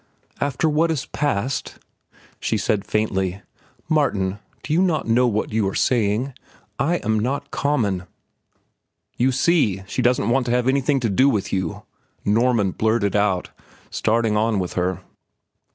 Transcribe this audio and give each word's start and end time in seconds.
"After 0.39 0.67
what 0.67 0.89
has 0.89 1.05
passed?" 1.05 1.77
she 2.39 2.57
said 2.57 2.85
faintly. 2.87 3.43
"Martin, 3.87 4.39
you 4.67 4.79
do 4.79 4.81
not 4.81 5.07
know 5.07 5.27
what 5.27 5.53
you 5.53 5.67
are 5.69 5.75
saying. 5.75 6.33
I 6.79 6.95
am 7.03 7.19
not 7.19 7.51
common." 7.51 8.07
"You 9.17 9.31
see, 9.31 9.83
she 9.87 10.01
doesn't 10.01 10.31
want 10.31 10.47
to 10.47 10.51
have 10.53 10.67
anything 10.67 10.99
to 11.01 11.09
do 11.11 11.29
with 11.29 11.53
you," 11.53 11.83
Norman 12.25 12.71
blurted 12.71 13.15
out, 13.15 13.51
starting 13.91 14.35
on 14.35 14.57
with 14.57 14.73
her. 14.73 15.01